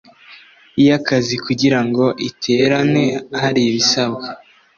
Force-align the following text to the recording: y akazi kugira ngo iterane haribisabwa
y 0.85 0.87
akazi 0.97 1.35
kugira 1.45 1.79
ngo 1.87 2.05
iterane 2.29 3.03
haribisabwa 3.39 4.27